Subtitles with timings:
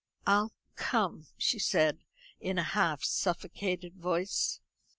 [0.25, 1.99] "I'll come," she said
[2.39, 4.59] in a half suffocated voice.